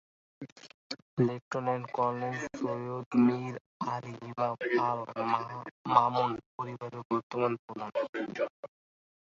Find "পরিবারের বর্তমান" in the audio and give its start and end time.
6.55-7.51